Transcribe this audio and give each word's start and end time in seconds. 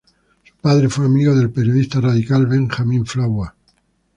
Su 0.43 0.55
padre 0.59 0.89
fue 0.89 1.05
amigo 1.05 1.35
del 1.35 1.51
periodista 1.51 2.01
radical 2.01 2.47
Benjamin 2.47 3.05
Flower. 3.05 3.51